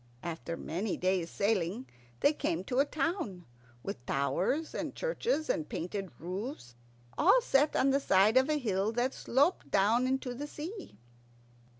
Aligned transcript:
And 0.23 0.31
after 0.31 0.57
many 0.57 0.97
days' 0.97 1.29
sailing 1.29 1.85
they 2.21 2.33
came 2.33 2.63
to 2.63 2.79
a 2.79 2.85
town, 2.85 3.45
with 3.83 4.03
towers 4.07 4.73
and 4.73 4.95
churches 4.95 5.47
and 5.47 5.69
painted 5.69 6.09
roofs, 6.17 6.73
all 7.19 7.39
set 7.39 7.75
on 7.75 7.91
the 7.91 7.99
side 7.99 8.35
of 8.35 8.49
a 8.49 8.57
hill 8.57 8.91
that 8.93 9.13
sloped 9.13 9.69
down 9.69 10.07
into 10.07 10.33
the 10.33 10.47
sea. 10.47 10.97